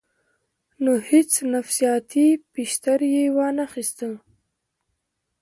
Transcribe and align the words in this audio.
نو 0.83 0.91
هېڅ 1.09 1.31
نفسياتي 1.53 2.25
پرېشر 2.51 2.99
ئې 3.11 3.23
وانۀ 3.35 3.65
خستۀ- 3.71 4.09